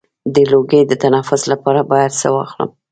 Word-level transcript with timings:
د 0.33 0.35
لوګي 0.51 0.81
د 0.87 0.91
تنفس 1.03 1.41
لپاره 1.51 1.81
باید 1.91 2.11
څه 2.21 2.27
واخلم؟ 2.35 2.69